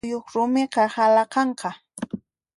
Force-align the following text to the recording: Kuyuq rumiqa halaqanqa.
Kuyuq 0.03 0.27
rumiqa 0.33 0.83
halaqanqa. 0.95 1.69